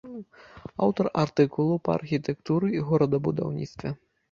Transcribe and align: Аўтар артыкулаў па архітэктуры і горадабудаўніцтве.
Аўтар 0.85 1.09
артыкулаў 1.25 1.79
па 1.89 1.95
архітэктуры 1.99 2.73
і 2.79 2.83
горадабудаўніцтве. 2.91 3.97